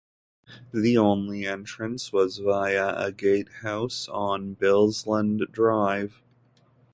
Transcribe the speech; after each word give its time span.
The 0.73 0.97
only 0.97 1.45
entrance 1.45 2.11
was 2.11 2.39
via 2.39 2.95
a 2.97 3.11
gatehouse 3.11 4.07
on 4.09 4.55
Bilsland 4.55 5.51
Drive. 5.51 6.23